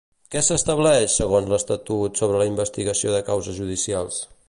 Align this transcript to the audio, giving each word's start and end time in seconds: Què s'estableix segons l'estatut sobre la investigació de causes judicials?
Què 0.35 0.41
s'estableix 0.45 1.17
segons 1.19 1.53
l'estatut 1.53 2.23
sobre 2.23 2.43
la 2.43 2.51
investigació 2.53 3.17
de 3.19 3.25
causes 3.33 3.63
judicials? 3.63 4.23